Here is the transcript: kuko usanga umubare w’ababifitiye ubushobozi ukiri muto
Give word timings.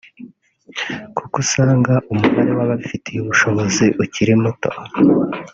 kuko 1.17 1.35
usanga 1.43 1.93
umubare 2.11 2.51
w’ababifitiye 2.57 3.17
ubushobozi 3.21 3.85
ukiri 4.03 4.33
muto 4.41 4.69